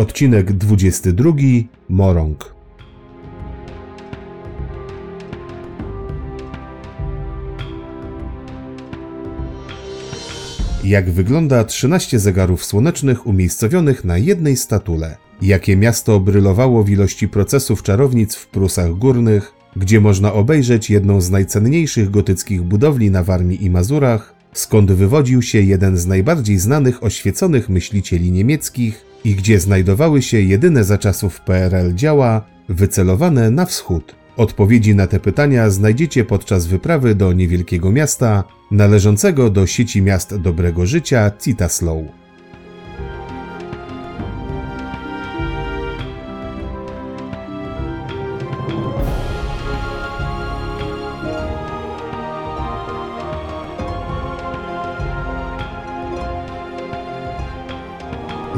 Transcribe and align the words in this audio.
Odcinek 0.00 0.52
22 0.52 1.32
Morąg. 1.88 2.54
Jak 10.84 11.10
wygląda 11.10 11.64
13 11.64 12.18
zegarów 12.18 12.64
słonecznych 12.64 13.26
umiejscowionych 13.26 14.04
na 14.04 14.18
jednej 14.18 14.56
statule? 14.56 15.16
Jakie 15.42 15.76
miasto 15.76 16.20
brylowało 16.20 16.84
w 16.84 16.90
ilości 16.90 17.28
procesów 17.28 17.82
czarownic 17.82 18.34
w 18.34 18.46
Prusach 18.46 18.94
Górnych, 18.94 19.52
gdzie 19.76 20.00
można 20.00 20.32
obejrzeć 20.32 20.90
jedną 20.90 21.20
z 21.20 21.30
najcenniejszych 21.30 22.10
gotyckich 22.10 22.62
budowli 22.62 23.10
na 23.10 23.22
Warmii 23.22 23.64
i 23.64 23.70
Mazurach, 23.70 24.34
skąd 24.52 24.92
wywodził 24.92 25.42
się 25.42 25.60
jeden 25.60 25.96
z 25.96 26.06
najbardziej 26.06 26.58
znanych 26.58 27.04
oświeconych 27.04 27.68
myślicieli 27.68 28.32
niemieckich 28.32 29.09
i 29.24 29.34
gdzie 29.34 29.60
znajdowały 29.60 30.22
się 30.22 30.40
jedyne 30.40 30.84
za 30.84 30.98
czasów 30.98 31.40
PRL 31.40 31.94
działa 31.94 32.42
wycelowane 32.68 33.50
na 33.50 33.66
wschód. 33.66 34.14
Odpowiedzi 34.36 34.94
na 34.94 35.06
te 35.06 35.20
pytania 35.20 35.70
znajdziecie 35.70 36.24
podczas 36.24 36.66
wyprawy 36.66 37.14
do 37.14 37.32
niewielkiego 37.32 37.92
miasta 37.92 38.44
należącego 38.70 39.50
do 39.50 39.66
sieci 39.66 40.02
miast 40.02 40.36
dobrego 40.36 40.86
życia 40.86 41.30
Citaslow. 41.44 42.19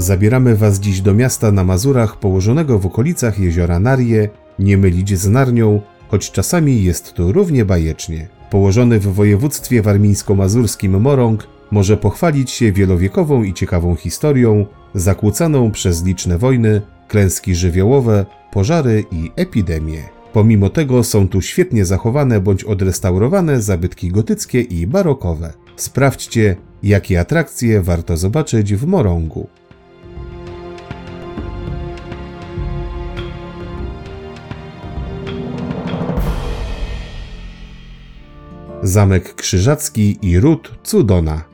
Zabieramy 0.03 0.57
Was 0.57 0.81
dziś 0.81 1.01
do 1.01 1.15
miasta 1.15 1.53
na 1.53 1.65
Mazurach 1.65 2.17
położonego 2.17 2.79
w 2.79 2.87
okolicach 2.87 3.39
jeziora 3.39 3.79
Narie, 3.81 4.29
nie 4.59 4.79
mylić 4.79 5.19
z 5.19 5.29
Narnią, 5.29 5.81
choć 6.09 6.31
czasami 6.31 6.85
jest 6.85 7.13
tu 7.13 7.33
równie 7.33 7.65
bajecznie. 7.65 8.29
Położony 8.51 9.01
w 9.01 9.15
województwie 9.15 9.83
warmińsko-mazurskim 9.83 11.01
Morąg 11.01 11.47
może 11.71 11.97
pochwalić 11.97 12.51
się 12.51 12.73
wielowiekową 12.73 13.43
i 13.43 13.55
ciekawą 13.55 13.95
historią, 13.95 14.67
zakłócaną 14.95 15.71
przez 15.71 16.05
liczne 16.05 16.39
wojny, 16.39 16.83
klęski 17.09 17.55
żywiołowe, 17.55 18.27
pożary 18.53 19.05
i 19.11 19.31
epidemie. 19.37 20.03
Pomimo 20.33 20.71
tego 20.71 21.05
są 21.05 21.29
tu 21.29 21.41
świetnie 21.41 21.85
zachowane 21.85 22.41
bądź 22.41 22.65
odrestaurowane 22.65 23.63
zabytki 23.63 24.09
gotyckie 24.09 24.61
i 24.61 24.87
barokowe. 24.87 25.53
Sprawdźcie, 25.77 26.57
jakie 26.83 27.21
atrakcje 27.21 27.83
warto 27.83 28.17
zobaczyć 28.17 28.75
w 28.75 28.87
Morągu. 28.87 29.49
Zamek 38.83 39.35
Krzyżacki 39.35 40.19
i 40.23 40.41
ród 40.41 40.79
Cudona. 40.83 41.45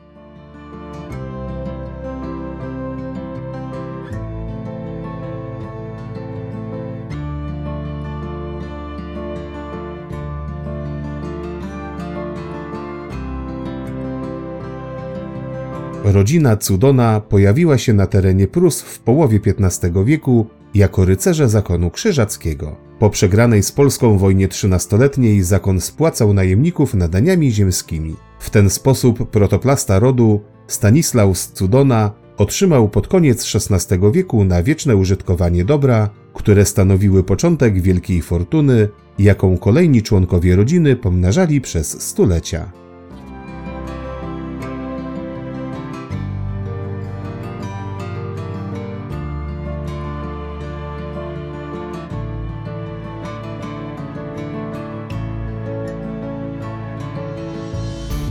Rodzina 16.03 16.57
Cudona 16.57 17.21
pojawiła 17.21 17.77
się 17.77 17.93
na 17.93 18.07
terenie 18.07 18.47
Prus 18.47 18.81
w 18.81 18.99
połowie 18.99 19.39
XV 19.45 20.05
wieku 20.05 20.47
jako 20.73 21.05
rycerze 21.05 21.49
zakonu 21.49 21.91
krzyżackiego. 21.91 22.88
Po 22.99 23.09
przegranej 23.09 23.63
z 23.63 23.71
Polską 23.71 24.17
wojnie 24.17 24.47
trzynastoletniej 24.47 25.43
zakon 25.43 25.81
spłacał 25.81 26.33
najemników 26.33 26.93
nadaniami 26.93 27.51
ziemskimi. 27.51 28.15
W 28.39 28.49
ten 28.49 28.69
sposób 28.69 29.29
protoplasta 29.29 29.99
rodu 29.99 30.41
Stanislaus 30.67 31.47
Cudona 31.47 32.11
otrzymał 32.37 32.89
pod 32.89 33.07
koniec 33.07 33.55
XVI 33.55 33.99
wieku 34.13 34.43
na 34.43 34.63
wieczne 34.63 34.95
użytkowanie 34.95 35.65
dobra, 35.65 36.09
które 36.33 36.65
stanowiły 36.65 37.23
początek 37.23 37.81
wielkiej 37.81 38.21
fortuny, 38.21 38.87
jaką 39.19 39.57
kolejni 39.57 40.03
członkowie 40.03 40.55
rodziny 40.55 40.95
pomnażali 40.95 41.61
przez 41.61 42.01
stulecia. 42.01 42.71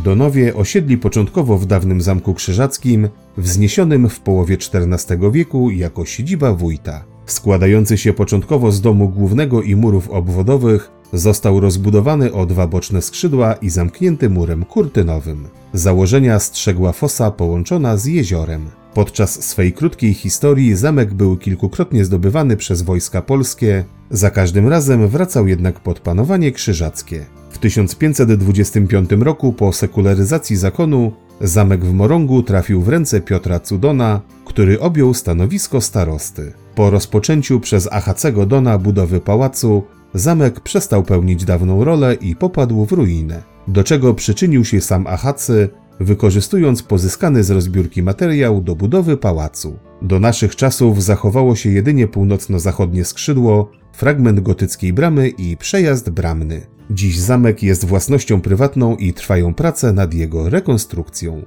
Donowie 0.08 0.54
osiedli 0.54 0.98
początkowo 0.98 1.58
w 1.58 1.66
dawnym 1.66 2.00
zamku 2.00 2.34
krzyżackim, 2.34 3.08
wzniesionym 3.36 4.08
w 4.08 4.20
połowie 4.20 4.56
XIV 4.56 5.32
wieku 5.32 5.70
jako 5.70 6.04
siedziba 6.04 6.54
wójta. 6.54 7.04
Składający 7.26 7.98
się 7.98 8.12
początkowo 8.12 8.72
z 8.72 8.80
domu 8.80 9.08
głównego 9.08 9.62
i 9.62 9.76
murów 9.76 10.10
obwodowych, 10.10 10.90
został 11.12 11.60
rozbudowany 11.60 12.32
o 12.32 12.46
dwa 12.46 12.66
boczne 12.66 13.02
skrzydła 13.02 13.54
i 13.54 13.70
zamknięty 13.70 14.30
murem 14.30 14.64
kurtynowym. 14.64 15.48
Założenia 15.72 16.38
strzegła 16.38 16.92
fosa 16.92 17.30
połączona 17.30 17.96
z 17.96 18.06
jeziorem. 18.06 18.77
Podczas 18.94 19.44
swej 19.44 19.72
krótkiej 19.72 20.14
historii 20.14 20.76
zamek 20.76 21.14
był 21.14 21.36
kilkukrotnie 21.36 22.04
zdobywany 22.04 22.56
przez 22.56 22.82
wojska 22.82 23.22
polskie, 23.22 23.84
za 24.10 24.30
każdym 24.30 24.68
razem 24.68 25.08
wracał 25.08 25.46
jednak 25.46 25.80
pod 25.80 26.00
panowanie 26.00 26.52
krzyżackie. 26.52 27.26
W 27.50 27.58
1525 27.58 29.10
roku 29.20 29.52
po 29.52 29.72
sekularyzacji 29.72 30.56
zakonu 30.56 31.12
zamek 31.40 31.84
w 31.84 31.92
Morągu 31.92 32.42
trafił 32.42 32.82
w 32.82 32.88
ręce 32.88 33.20
Piotra 33.20 33.60
Cudona, 33.60 34.20
który 34.44 34.80
objął 34.80 35.14
stanowisko 35.14 35.80
starosty. 35.80 36.52
Po 36.74 36.90
rozpoczęciu 36.90 37.60
przez 37.60 37.88
Achacego 37.92 38.46
Dona 38.46 38.78
budowy 38.78 39.20
pałacu, 39.20 39.82
zamek 40.14 40.60
przestał 40.60 41.02
pełnić 41.02 41.44
dawną 41.44 41.84
rolę 41.84 42.14
i 42.14 42.36
popadł 42.36 42.84
w 42.84 42.92
ruinę, 42.92 43.42
do 43.68 43.84
czego 43.84 44.14
przyczynił 44.14 44.64
się 44.64 44.80
sam 44.80 45.06
Achacy, 45.06 45.68
wykorzystując 46.00 46.82
pozyskany 46.82 47.44
z 47.44 47.50
rozbiórki 47.50 48.02
materiał 48.02 48.60
do 48.60 48.76
budowy 48.76 49.16
pałacu. 49.16 49.78
Do 50.02 50.20
naszych 50.20 50.56
czasów 50.56 51.04
zachowało 51.04 51.56
się 51.56 51.70
jedynie 51.70 52.08
północno-zachodnie 52.08 53.04
skrzydło, 53.04 53.70
fragment 53.92 54.40
gotyckiej 54.40 54.92
bramy 54.92 55.28
i 55.28 55.56
przejazd 55.56 56.10
bramny. 56.10 56.66
Dziś 56.90 57.18
zamek 57.18 57.62
jest 57.62 57.84
własnością 57.84 58.40
prywatną 58.40 58.96
i 58.96 59.12
trwają 59.12 59.54
prace 59.54 59.92
nad 59.92 60.14
jego 60.14 60.50
rekonstrukcją. 60.50 61.42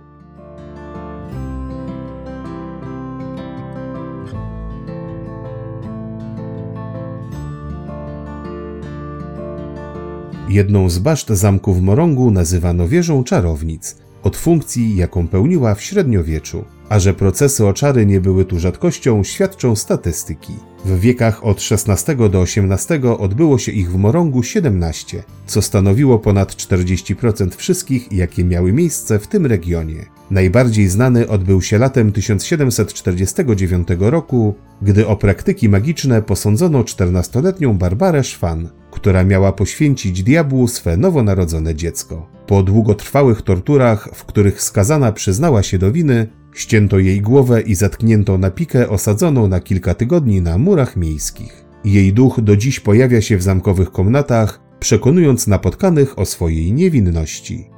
Jedną 10.49 10.89
z 10.89 10.99
baszt 10.99 11.29
zamku 11.29 11.73
w 11.73 11.81
Morągu 11.81 12.31
nazywano 12.31 12.87
wieżą 12.87 13.23
czarownic, 13.23 13.95
od 14.23 14.37
funkcji, 14.37 14.95
jaką 14.95 15.27
pełniła 15.27 15.75
w 15.75 15.81
średniowieczu. 15.81 16.65
A 16.89 16.99
że 16.99 17.13
procesy 17.13 17.65
o 17.65 17.73
czary 17.73 18.05
nie 18.05 18.21
były 18.21 18.45
tu 18.45 18.59
rzadkością, 18.59 19.23
świadczą 19.23 19.75
statystyki. 19.75 20.53
W 20.85 20.99
wiekach 20.99 21.45
od 21.45 21.61
XVI 21.71 22.15
do 22.29 22.43
XVIII 22.43 23.07
odbyło 23.19 23.57
się 23.57 23.71
ich 23.71 23.91
w 23.91 23.95
Morągu 23.95 24.43
17, 24.43 25.23
co 25.45 25.61
stanowiło 25.61 26.19
ponad 26.19 26.53
40% 26.55 27.55
wszystkich, 27.55 28.11
jakie 28.11 28.43
miały 28.43 28.73
miejsce 28.73 29.19
w 29.19 29.27
tym 29.27 29.45
regionie. 29.45 30.05
Najbardziej 30.31 30.87
znany 30.87 31.27
odbył 31.27 31.61
się 31.61 31.77
latem 31.77 32.11
1749 32.11 33.87
roku, 33.99 34.55
gdy 34.81 35.07
o 35.07 35.15
praktyki 35.15 35.69
magiczne 35.69 36.21
posądzono 36.21 36.81
14-letnią 36.81 37.77
Barbarę 37.77 38.23
Szwan. 38.23 38.69
Która 38.91 39.23
miała 39.23 39.51
poświęcić 39.51 40.23
diabłu 40.23 40.67
swe 40.67 40.97
nowonarodzone 40.97 41.75
dziecko. 41.75 42.27
Po 42.47 42.63
długotrwałych 42.63 43.41
torturach, 43.41 44.09
w 44.13 44.25
których 44.25 44.61
skazana 44.61 45.11
przyznała 45.11 45.63
się 45.63 45.77
do 45.77 45.91
winy, 45.91 46.27
ścięto 46.53 46.99
jej 46.99 47.21
głowę 47.21 47.61
i 47.61 47.75
zatknięto 47.75 48.37
na 48.37 48.51
pikę 48.51 48.89
osadzoną 48.89 49.47
na 49.47 49.59
kilka 49.59 49.93
tygodni 49.93 50.41
na 50.41 50.57
murach 50.57 50.95
miejskich. 50.95 51.65
Jej 51.85 52.13
duch 52.13 52.41
do 52.41 52.57
dziś 52.57 52.79
pojawia 52.79 53.21
się 53.21 53.37
w 53.37 53.43
zamkowych 53.43 53.91
komnatach, 53.91 54.61
przekonując 54.79 55.47
napotkanych 55.47 56.19
o 56.19 56.25
swojej 56.25 56.73
niewinności. 56.73 57.69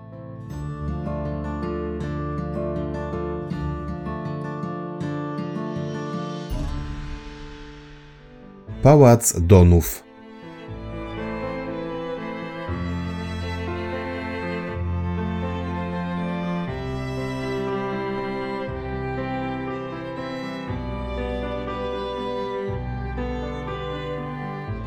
Pałac 8.84 9.42
Donów 9.42 10.03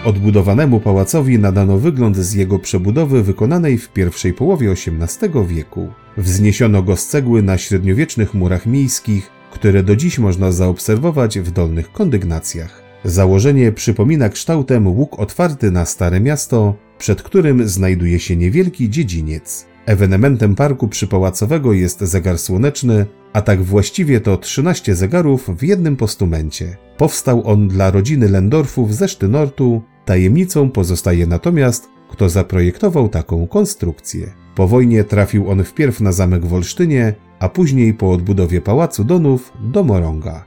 Odbudowanemu 0.09 0.81
pałacowi 0.81 1.39
nadano 1.39 1.79
wygląd 1.79 2.17
z 2.17 2.35
jego 2.35 2.59
przebudowy 2.59 3.23
wykonanej 3.23 3.79
w 3.79 3.89
pierwszej 3.89 4.35
połowie 4.35 4.71
XVIII 4.71 5.47
wieku. 5.47 5.89
Wzniesiono 6.17 6.83
go 6.83 6.97
z 6.97 7.07
cegły 7.07 7.43
na 7.43 7.59
średniowiecznych 7.59 8.35
murach 8.35 8.67
miejskich, 8.67 9.31
które 9.51 9.83
do 9.83 9.97
dziś 9.97 10.19
można 10.19 10.53
zaobserwować 10.53 11.39
w 11.39 11.51
dolnych 11.51 11.93
kondygnacjach. 11.93 12.83
Założenie 13.05 13.73
przypomina 13.73 14.29
kształtem 14.29 14.87
łuk 14.87 15.19
otwarty 15.19 15.71
na 15.71 15.85
Stare 15.85 16.21
Miasto, 16.21 16.75
przed 16.99 17.23
którym 17.23 17.69
znajduje 17.69 18.19
się 18.19 18.37
niewielki 18.37 18.91
dziedziniec. 18.91 19.67
Ewenementem 19.87 20.55
parku 20.55 20.89
przypałacowego 20.89 21.73
jest 21.73 22.01
zegar 22.01 22.39
słoneczny, 22.39 23.07
a 23.33 23.43
tak 23.43 23.63
właściwie 23.63 24.21
to 24.21 24.37
13 24.37 24.95
zegarów 24.95 25.51
w 25.59 25.63
jednym 25.63 25.97
postumencie. 25.97 26.77
Powstał 26.97 27.47
on 27.47 27.69
dla 27.69 27.91
rodziny 27.91 28.29
Lendorfów 28.29 28.95
ze 28.95 29.09
Sztynortu, 29.09 29.83
tajemnicą 30.09 30.71
pozostaje 30.71 31.27
natomiast, 31.27 31.89
kto 32.09 32.29
zaprojektował 32.29 33.09
taką 33.09 33.47
konstrukcję. 33.47 34.33
Po 34.55 34.69
wojnie 34.69 35.05
trafił 35.05 35.51
on 35.51 35.65
wpierw 35.65 36.01
na 36.01 36.13
zamek 36.13 36.47
w 36.47 36.55
Olsztynie, 36.55 37.15
a 37.41 37.49
później 37.49 37.95
po 37.95 38.13
odbudowie 38.13 38.61
Pałacu 38.61 39.05
Donów 39.05 39.53
do 39.61 39.85
Morąga. 39.85 40.45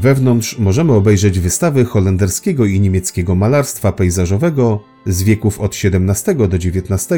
Wewnątrz 0.00 0.58
możemy 0.58 0.92
obejrzeć 0.92 1.40
wystawy 1.40 1.84
holenderskiego 1.84 2.64
i 2.66 2.80
niemieckiego 2.80 3.34
malarstwa 3.34 3.92
pejzażowego 3.92 4.80
z 5.06 5.22
wieków 5.22 5.60
od 5.60 5.76
XVII 5.84 6.36
do 6.36 6.56
XIX, 6.56 7.08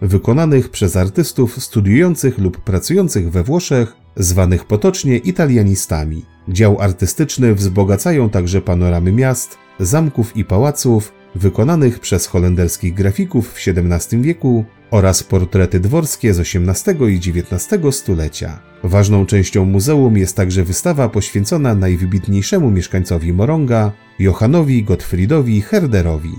wykonanych 0.00 0.68
przez 0.68 0.96
artystów 0.96 1.62
studiujących 1.62 2.38
lub 2.38 2.60
pracujących 2.60 3.30
we 3.30 3.44
Włoszech, 3.44 3.96
zwanych 4.16 4.64
potocznie 4.64 5.18
italianistami. 5.18 6.24
Dział 6.48 6.80
artystyczny 6.80 7.54
wzbogacają 7.54 8.30
także 8.30 8.60
panoramy 8.62 9.12
miast, 9.12 9.58
zamków 9.80 10.36
i 10.36 10.44
pałaców, 10.44 11.12
wykonanych 11.34 12.00
przez 12.00 12.26
holenderskich 12.26 12.94
grafików 12.94 13.52
w 13.52 13.68
XVII 13.68 14.20
wieku 14.22 14.64
oraz 14.90 15.22
portrety 15.22 15.80
dworskie 15.80 16.34
z 16.34 16.40
XVIII 16.40 17.14
i 17.14 17.16
XIX 17.16 17.96
stulecia. 17.96 18.58
Ważną 18.84 19.26
częścią 19.26 19.64
muzeum 19.64 20.16
jest 20.16 20.36
także 20.36 20.64
wystawa 20.64 21.08
poświęcona 21.08 21.74
najwybitniejszemu 21.74 22.70
mieszkańcowi 22.70 23.32
Moronga, 23.32 23.92
Johannowi 24.18 24.84
Gottfriedowi 24.84 25.60
Herderowi. 25.60 26.34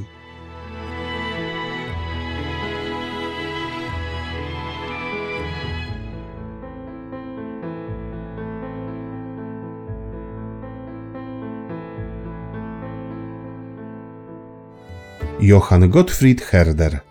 Johann 15.39 15.89
Gottfried 15.89 16.42
Herder 16.42 17.07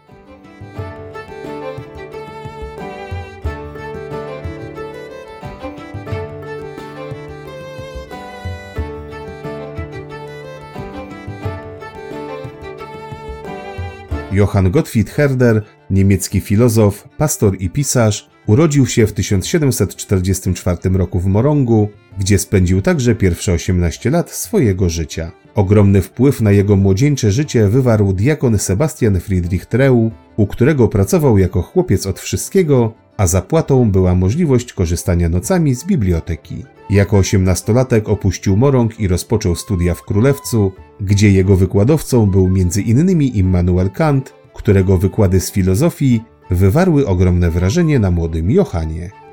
Johann 14.37 14.71
Gottfried 14.71 15.11
Herder, 15.11 15.63
niemiecki 15.91 16.41
filozof, 16.41 17.09
pastor 17.19 17.57
i 17.61 17.71
pisarz, 17.71 18.31
urodził 18.47 18.87
się 18.87 19.07
w 19.07 19.13
1744 19.13 20.79
roku 20.91 21.21
w 21.21 21.27
Morągu, 21.27 21.89
gdzie 22.19 22.39
spędził 22.39 22.83
także 22.83 23.15
pierwsze 23.15 23.53
18 23.53 24.11
lat 24.11 24.31
swojego 24.31 24.89
życia. 24.89 25.33
Ogromny 25.55 26.03
wpływ 26.03 26.41
na 26.41 26.53
jego 26.53 26.77
młodzieńcze 26.77 27.33
życie 27.33 27.69
wywarł 27.69 28.13
diakon 28.13 28.59
Sebastian 28.59 29.21
Friedrich 29.21 29.67
Treu, 29.67 30.11
u 30.37 30.47
którego 30.47 30.89
pracował 30.89 31.39
jako 31.39 31.63
chłopiec 31.63 32.07
od 32.07 32.21
wszystkiego, 32.21 32.95
a 33.17 33.27
zapłatą 33.27 33.91
była 33.91 34.15
możliwość 34.15 34.73
korzystania 34.73 35.29
nocami 35.29 35.75
z 35.75 35.85
biblioteki. 35.85 36.65
Jako 36.91 37.17
osiemnastolatek 37.17 38.09
opuścił 38.09 38.57
Morąg 38.57 39.01
i 39.01 39.09
rozpoczął 39.09 39.55
studia 39.55 39.95
w 39.95 40.03
Królewcu, 40.03 40.73
gdzie 41.01 41.31
jego 41.31 41.57
wykładowcą 41.57 42.27
był 42.27 42.47
m.in. 42.47 43.23
Immanuel 43.23 43.91
Kant, 43.91 44.35
którego 44.55 44.99
wykłady 44.99 45.41
z 45.41 45.53
filozofii 45.53 46.21
wywarły 46.51 47.07
ogromne 47.07 47.51
wrażenie 47.51 47.99
na 47.99 48.11
młodym 48.11 48.51
Johanie. 48.51 49.26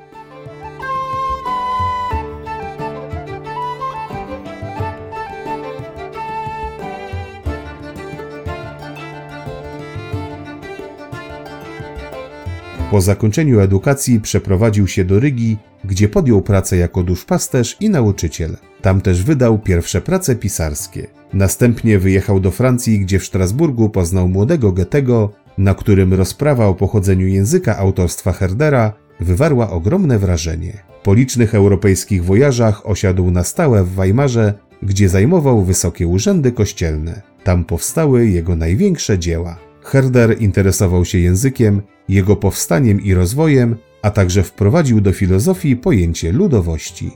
Po 12.94 13.00
zakończeniu 13.00 13.60
edukacji 13.60 14.20
przeprowadził 14.20 14.88
się 14.88 15.04
do 15.04 15.20
Rygi, 15.20 15.56
gdzie 15.84 16.08
podjął 16.08 16.42
pracę 16.42 16.76
jako 16.76 17.02
duszpasterz 17.02 17.76
i 17.80 17.90
nauczyciel. 17.90 18.56
Tam 18.82 19.00
też 19.00 19.22
wydał 19.22 19.58
pierwsze 19.58 20.00
prace 20.00 20.36
pisarskie. 20.36 21.06
Następnie 21.32 21.98
wyjechał 21.98 22.40
do 22.40 22.50
Francji, 22.50 23.00
gdzie 23.00 23.18
w 23.18 23.24
Strasburgu 23.24 23.88
poznał 23.88 24.28
młodego 24.28 24.72
Goethego, 24.72 25.32
na 25.58 25.74
którym 25.74 26.14
rozprawa 26.14 26.66
o 26.66 26.74
pochodzeniu 26.74 27.26
języka 27.26 27.78
autorstwa 27.78 28.32
Herdera 28.32 28.92
wywarła 29.20 29.70
ogromne 29.70 30.18
wrażenie. 30.18 30.72
Po 31.02 31.14
licznych 31.14 31.54
europejskich 31.54 32.24
wojażach 32.24 32.86
osiadł 32.86 33.30
na 33.30 33.44
stałe 33.44 33.84
w 33.84 33.94
Weimarze, 33.94 34.54
gdzie 34.82 35.08
zajmował 35.08 35.64
wysokie 35.64 36.06
urzędy 36.06 36.52
kościelne. 36.52 37.22
Tam 37.44 37.64
powstały 37.64 38.26
jego 38.28 38.56
największe 38.56 39.18
dzieła. 39.18 39.63
Herder 39.84 40.42
interesował 40.42 41.04
się 41.04 41.18
językiem, 41.18 41.82
jego 42.08 42.36
powstaniem 42.36 43.00
i 43.00 43.14
rozwojem, 43.14 43.76
a 44.02 44.10
także 44.10 44.42
wprowadził 44.42 45.00
do 45.00 45.12
filozofii 45.12 45.76
pojęcie 45.76 46.32
ludowości. 46.32 47.10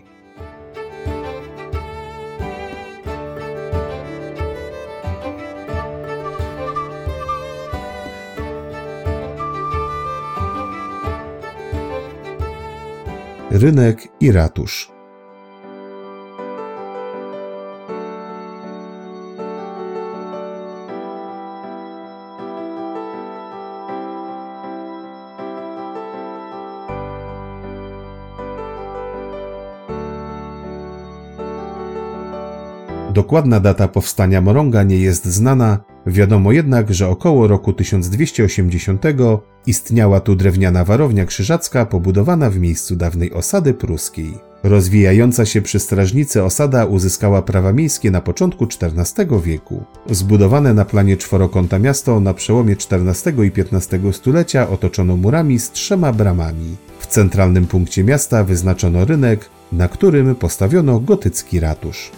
Rynek 13.51 14.09
i 14.21 14.33
ratusz. 14.33 14.98
Dokładna 33.15 33.61
data 33.61 33.89
powstania 33.89 34.41
Moronga 34.41 34.83
nie 34.83 34.99
jest 34.99 35.27
znana, 35.27 35.79
wiadomo 36.07 36.53
jednak, 36.53 36.95
że 36.95 37.09
około 37.09 37.47
roku 37.47 37.73
1280 37.73 39.03
istniała 39.67 40.21
tu 40.21 40.37
drewniana 40.37 40.85
warownia 40.85 41.27
krzyżacka 41.27 41.87
pobudowana 41.87 42.51
w 42.51 42.59
miejscu 42.59 42.97
dawnej 42.97 43.33
osady 43.33 43.75
pruskiej. 43.75 44.35
Rozwijająca 44.63 45.47
się 45.47 45.63
przy 45.63 45.79
strażnicy 45.79 46.45
osada 46.45 46.85
uzyskała 46.85 47.43
prawa 47.43 47.73
miejskie 47.73 48.11
na 48.11 48.21
początku 48.21 48.65
XIV 48.65 49.43
wieku. 49.43 49.85
Zbudowane 50.11 50.75
na 50.75 50.85
planie 50.85 51.17
czworokąta 51.17 51.79
miasto 51.79 52.21
na 52.21 52.35
przełomie 52.35 52.73
XIV 52.73 53.45
i 53.45 53.53
XV 53.61 54.13
stulecia 54.13 54.69
otoczono 54.69 55.17
murami 55.17 55.59
z 55.59 55.71
trzema 55.71 56.13
bramami. 56.13 56.77
W 56.99 57.07
centralnym 57.07 57.67
punkcie 57.67 58.05
miasta 58.05 58.45
wyznaczono 58.45 59.05
rynek, 59.05 59.51
na 59.73 59.89
którym 59.89 60.35
postawiono 60.35 61.01
gotycki 61.01 61.61
ratusz. 61.61 62.11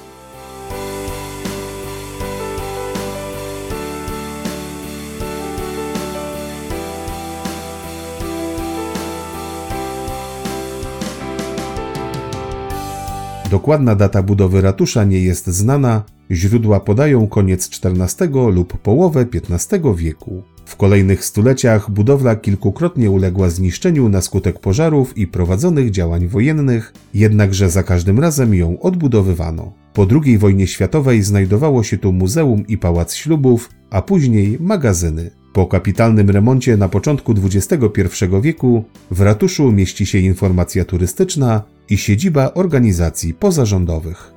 Dokładna 13.51 13.95
data 13.95 14.23
budowy 14.23 14.61
ratusza 14.61 15.05
nie 15.05 15.21
jest 15.21 15.47
znana, 15.47 16.03
źródła 16.31 16.81
podają 16.81 17.27
koniec 17.27 17.71
XIV 17.85 18.29
lub 18.53 18.79
połowę 18.79 19.27
XV 19.35 19.95
wieku. 19.97 20.43
W 20.67 20.77
kolejnych 20.77 21.25
stuleciach 21.25 21.91
budowla 21.91 22.37
kilkukrotnie 22.37 23.11
uległa 23.11 23.51
zniszczeniu 23.51 24.09
na 24.09 24.21
skutek 24.21 24.59
pożarów 24.59 25.19
i 25.19 25.27
prowadzonych 25.27 25.91
działań 25.91 26.29
wojennych, 26.29 26.95
jednakże 27.15 27.71
za 27.71 27.83
każdym 27.83 28.21
razem 28.21 28.55
ją 28.55 28.81
odbudowywano. 28.81 29.73
Po 29.95 30.07
II 30.25 30.39
wojnie 30.39 30.67
światowej 30.67 31.23
znajdowało 31.23 31.83
się 31.83 31.99
tu 31.99 32.13
muzeum 32.13 32.67
i 32.67 32.79
pałac 32.79 33.15
ślubów, 33.15 33.71
a 33.91 34.03
później 34.03 34.59
magazyny. 34.61 35.40
Po 35.53 35.67
kapitalnym 35.67 36.31
remoncie 36.31 36.77
na 36.77 36.89
początku 36.89 37.35
XXI 37.45 38.25
wieku 38.43 38.85
w 39.11 39.21
ratuszu 39.21 39.73
mieści 39.73 40.07
się 40.07 40.19
informacja 40.19 40.85
turystyczna 40.85 41.63
i 41.89 41.99
siedziba 41.99 42.55
organizacji 42.55 43.35
pozarządowych. 43.35 44.33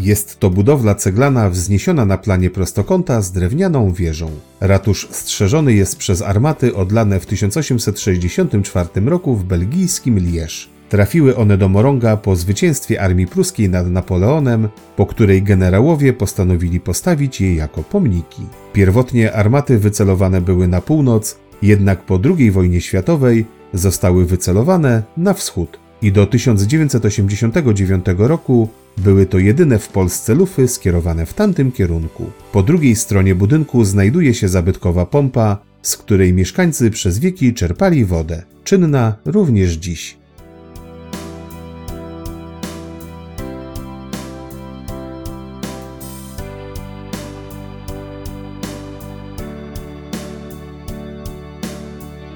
Jest 0.00 0.38
to 0.40 0.50
budowla 0.50 0.94
ceglana 0.94 1.50
wzniesiona 1.50 2.04
na 2.04 2.18
planie 2.18 2.50
prostokąta 2.50 3.22
z 3.22 3.32
drewnianą 3.32 3.92
wieżą. 3.92 4.30
Ratusz 4.60 5.08
strzeżony 5.10 5.74
jest 5.74 5.96
przez 5.96 6.22
armaty 6.22 6.74
odlane 6.74 7.20
w 7.20 7.26
1864 7.26 8.88
roku 9.04 9.36
w 9.36 9.44
belgijskim 9.44 10.18
Liège. 10.18 10.72
Trafiły 10.92 11.36
one 11.36 11.58
do 11.58 11.68
Moronga 11.68 12.16
po 12.16 12.36
zwycięstwie 12.36 13.02
armii 13.02 13.26
pruskiej 13.26 13.68
nad 13.70 13.90
Napoleonem, 13.90 14.68
po 14.96 15.06
której 15.06 15.42
generałowie 15.42 16.12
postanowili 16.12 16.80
postawić 16.80 17.40
je 17.40 17.54
jako 17.54 17.82
pomniki. 17.82 18.42
Pierwotnie 18.72 19.32
armaty 19.32 19.78
wycelowane 19.78 20.40
były 20.40 20.68
na 20.68 20.80
północ, 20.80 21.38
jednak 21.62 22.02
po 22.02 22.20
II 22.38 22.50
wojnie 22.50 22.80
światowej 22.80 23.44
zostały 23.74 24.26
wycelowane 24.26 25.02
na 25.16 25.34
wschód 25.34 25.78
i 26.02 26.12
do 26.12 26.26
1989 26.26 28.06
roku 28.18 28.68
były 28.98 29.26
to 29.26 29.38
jedyne 29.38 29.78
w 29.78 29.88
Polsce 29.88 30.34
lufy 30.34 30.68
skierowane 30.68 31.26
w 31.26 31.34
tamtym 31.34 31.72
kierunku. 31.72 32.30
Po 32.52 32.62
drugiej 32.62 32.96
stronie 32.96 33.34
budynku 33.34 33.84
znajduje 33.84 34.34
się 34.34 34.48
zabytkowa 34.48 35.06
pompa, 35.06 35.58
z 35.82 35.96
której 35.96 36.32
mieszkańcy 36.32 36.90
przez 36.90 37.18
wieki 37.18 37.54
czerpali 37.54 38.04
wodę, 38.04 38.42
czynna 38.64 39.14
również 39.24 39.72
dziś. 39.72 40.21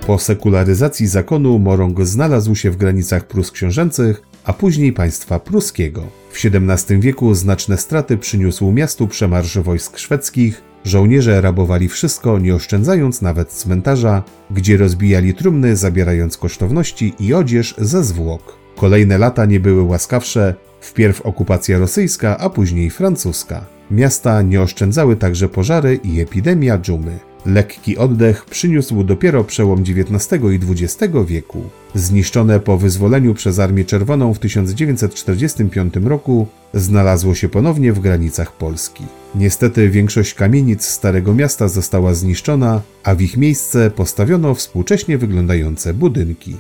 Po 0.06 0.18
sekularyzacji 0.18 1.06
zakonu 1.06 1.58
Morong 1.58 2.06
znalazł 2.06 2.54
się 2.54 2.70
w 2.70 2.76
granicach 2.76 3.26
Prus 3.26 3.50
książęcych, 3.50 4.22
a 4.44 4.52
później 4.52 4.92
państwa 4.92 5.40
pruskiego. 5.40 6.02
W 6.30 6.44
XVII 6.44 7.00
wieku 7.00 7.34
znaczne 7.34 7.78
straty 7.78 8.18
przyniósł 8.18 8.72
miastu 8.72 9.08
przemarsz 9.08 9.58
wojsk 9.58 9.98
szwedzkich, 9.98 10.62
żołnierze 10.84 11.40
rabowali 11.40 11.88
wszystko, 11.88 12.38
nie 12.38 12.54
oszczędzając 12.54 13.22
nawet 13.22 13.48
cmentarza, 13.48 14.22
gdzie 14.50 14.76
rozbijali 14.76 15.34
trumny, 15.34 15.76
zabierając 15.76 16.36
kosztowności 16.36 17.14
i 17.20 17.34
odzież 17.34 17.74
ze 17.78 18.04
zwłok. 18.04 18.56
Kolejne 18.76 19.18
lata 19.18 19.46
nie 19.46 19.60
były 19.60 19.82
łaskawsze, 19.82 20.54
wpierw 20.80 21.20
okupacja 21.20 21.78
rosyjska, 21.78 22.38
a 22.38 22.50
później 22.50 22.90
francuska. 22.90 23.64
Miasta 23.90 24.42
nie 24.42 24.62
oszczędzały 24.62 25.16
także 25.16 25.48
pożary 25.48 26.00
i 26.04 26.20
epidemia 26.20 26.78
dżumy. 26.78 27.18
Lekki 27.46 27.98
oddech 27.98 28.44
przyniósł 28.44 29.04
dopiero 29.04 29.44
przełom 29.44 29.82
XIX 29.82 30.42
i 30.52 30.82
XX 30.84 31.14
wieku. 31.26 31.62
Zniszczone 31.94 32.60
po 32.60 32.78
wyzwoleniu 32.78 33.34
przez 33.34 33.58
Armię 33.58 33.84
Czerwoną 33.84 34.34
w 34.34 34.38
1945 34.38 35.94
roku, 35.96 36.46
znalazło 36.74 37.34
się 37.34 37.48
ponownie 37.48 37.92
w 37.92 38.00
granicach 38.00 38.52
Polski. 38.52 39.04
Niestety 39.34 39.90
większość 39.90 40.34
kamienic 40.34 40.84
Starego 40.84 41.34
Miasta 41.34 41.68
została 41.68 42.14
zniszczona, 42.14 42.82
a 43.04 43.14
w 43.14 43.20
ich 43.20 43.36
miejsce 43.36 43.90
postawiono 43.90 44.54
współcześnie 44.54 45.18
wyglądające 45.18 45.94
budynki. 45.94 46.56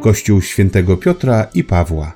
Kościół 0.00 0.42
świętego 0.42 0.96
Piotra 0.96 1.46
i 1.54 1.64
Pawła. 1.64 2.12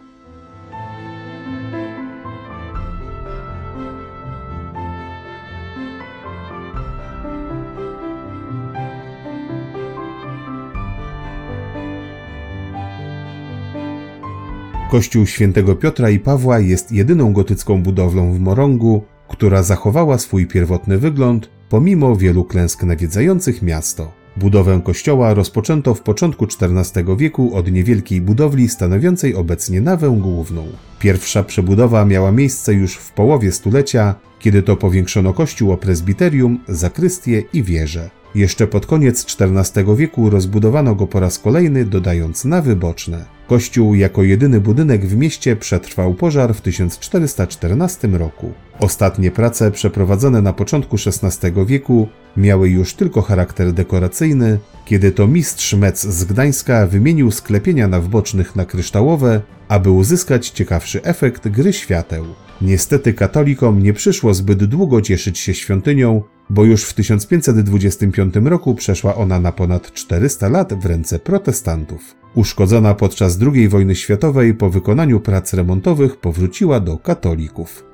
Kościół 14.90 15.26
świętego 15.26 15.76
Piotra 15.76 16.10
i 16.10 16.18
Pawła 16.18 16.58
jest 16.58 16.92
jedyną 16.92 17.32
gotycką 17.32 17.82
budowlą 17.82 18.32
w 18.32 18.40
Morągu, 18.40 19.04
która 19.28 19.62
zachowała 19.62 20.18
swój 20.18 20.46
pierwotny 20.46 20.98
wygląd 20.98 21.50
pomimo 21.68 22.16
wielu 22.16 22.44
klęsk 22.44 22.82
nawiedzających 22.82 23.62
miasto. 23.62 24.23
Budowę 24.36 24.80
kościoła 24.84 25.34
rozpoczęto 25.34 25.94
w 25.94 26.00
początku 26.00 26.46
XIV 26.60 27.16
wieku 27.16 27.56
od 27.56 27.72
niewielkiej 27.72 28.20
budowli 28.20 28.68
stanowiącej 28.68 29.34
obecnie 29.34 29.80
nawę 29.80 30.18
główną. 30.20 30.66
Pierwsza 30.98 31.44
przebudowa 31.44 32.04
miała 32.04 32.32
miejsce 32.32 32.74
już 32.74 32.94
w 32.94 33.12
połowie 33.12 33.52
stulecia, 33.52 34.14
kiedy 34.38 34.62
to 34.62 34.76
powiększono 34.76 35.32
kościół 35.32 35.72
o 35.72 35.76
prezbiterium, 35.76 36.60
zakrystię 36.68 37.42
i 37.52 37.62
wieżę. 37.62 38.10
Jeszcze 38.34 38.66
pod 38.66 38.86
koniec 38.86 39.26
XIV 39.40 39.96
wieku 39.96 40.30
rozbudowano 40.30 40.94
go 40.94 41.06
po 41.06 41.20
raz 41.20 41.38
kolejny, 41.38 41.84
dodając 41.84 42.44
nawy 42.44 42.76
boczne. 42.76 43.24
Kościół 43.46 43.94
jako 43.94 44.22
jedyny 44.22 44.60
budynek 44.60 45.06
w 45.06 45.16
mieście 45.16 45.56
przetrwał 45.56 46.14
pożar 46.14 46.54
w 46.54 46.60
1414 46.60 48.08
roku. 48.08 48.52
Ostatnie 48.80 49.30
prace 49.30 49.70
przeprowadzone 49.70 50.42
na 50.42 50.52
początku 50.52 50.96
XVI 50.96 51.52
wieku 51.66 52.08
miały 52.36 52.68
już 52.68 52.94
tylko 52.94 53.22
charakter 53.22 53.72
dekoracyjny, 53.72 54.58
kiedy 54.84 55.12
to 55.12 55.26
mistrz 55.26 55.74
Mec 55.74 56.02
z 56.02 56.24
Gdańska 56.24 56.86
wymienił 56.86 57.30
sklepienia 57.30 57.88
nawbocznych 57.88 58.56
na 58.56 58.64
kryształowe, 58.64 59.40
aby 59.68 59.90
uzyskać 59.90 60.48
ciekawszy 60.48 61.02
efekt 61.02 61.48
gry 61.48 61.72
świateł. 61.72 62.24
Niestety 62.62 63.14
katolikom 63.14 63.82
nie 63.82 63.92
przyszło 63.92 64.34
zbyt 64.34 64.64
długo 64.64 65.00
cieszyć 65.00 65.38
się 65.38 65.54
świątynią, 65.54 66.22
bo 66.50 66.64
już 66.64 66.84
w 66.84 66.94
1525 66.94 68.34
roku 68.44 68.74
przeszła 68.74 69.14
ona 69.14 69.40
na 69.40 69.52
ponad 69.52 69.92
400 69.92 70.48
lat 70.48 70.74
w 70.74 70.86
ręce 70.86 71.18
protestantów. 71.18 72.23
Uszkodzona 72.34 72.94
podczas 72.94 73.38
II 73.54 73.68
wojny 73.68 73.94
światowej 73.94 74.54
po 74.54 74.70
wykonaniu 74.70 75.20
prac 75.20 75.54
remontowych 75.54 76.16
powróciła 76.16 76.80
do 76.80 76.98
katolików. 76.98 77.84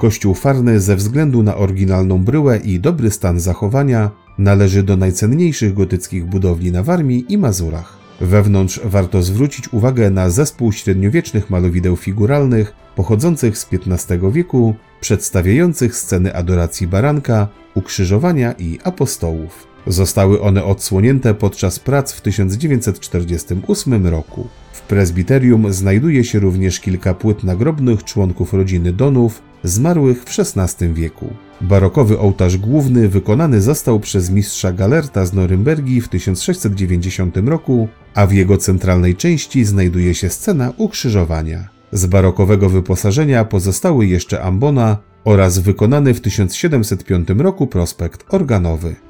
Kościół 0.00 0.34
Farny 0.34 0.80
ze 0.80 0.96
względu 0.96 1.42
na 1.42 1.56
oryginalną 1.56 2.24
bryłę 2.24 2.58
i 2.58 2.80
dobry 2.80 3.10
stan 3.10 3.40
zachowania 3.40 4.10
należy 4.38 4.82
do 4.82 4.96
najcenniejszych 4.96 5.74
gotyckich 5.74 6.26
budowli 6.26 6.72
na 6.72 6.82
Warmii 6.82 7.24
i 7.28 7.38
Mazurach. 7.38 7.99
Wewnątrz 8.20 8.80
warto 8.84 9.22
zwrócić 9.22 9.72
uwagę 9.72 10.10
na 10.10 10.30
zespół 10.30 10.72
średniowiecznych 10.72 11.50
malowideł 11.50 11.96
figuralnych 11.96 12.74
pochodzących 12.96 13.58
z 13.58 13.68
XV 13.72 14.32
wieku, 14.32 14.74
przedstawiających 15.00 15.96
sceny 15.96 16.34
adoracji 16.34 16.86
baranka, 16.86 17.48
ukrzyżowania 17.74 18.52
i 18.52 18.78
apostołów. 18.84 19.66
Zostały 19.86 20.40
one 20.40 20.64
odsłonięte 20.64 21.34
podczas 21.34 21.78
prac 21.78 22.12
w 22.12 22.20
1948 22.20 24.06
roku. 24.06 24.48
W 24.72 24.80
prezbiterium 24.80 25.72
znajduje 25.72 26.24
się 26.24 26.38
również 26.38 26.80
kilka 26.80 27.14
płyt 27.14 27.44
nagrobnych 27.44 28.04
członków 28.04 28.52
rodziny 28.52 28.92
Donów, 28.92 29.42
zmarłych 29.64 30.24
w 30.24 30.38
XVI 30.38 30.92
wieku. 30.92 31.34
Barokowy 31.60 32.18
ołtarz 32.18 32.56
główny 32.56 33.08
wykonany 33.08 33.60
został 33.60 34.00
przez 34.00 34.30
mistrza 34.30 34.72
Galerta 34.72 35.26
z 35.26 35.32
Norymbergi 35.32 36.00
w 36.00 36.08
1690 36.08 37.36
roku, 37.36 37.88
a 38.14 38.26
w 38.26 38.32
jego 38.32 38.56
centralnej 38.56 39.16
części 39.16 39.64
znajduje 39.64 40.14
się 40.14 40.30
scena 40.30 40.72
ukrzyżowania. 40.76 41.68
Z 41.92 42.06
barokowego 42.06 42.68
wyposażenia 42.68 43.44
pozostały 43.44 44.06
jeszcze 44.06 44.42
ambona 44.42 44.96
oraz 45.24 45.58
wykonany 45.58 46.14
w 46.14 46.20
1705 46.20 47.28
roku 47.38 47.66
prospekt 47.66 48.34
organowy. 48.34 49.09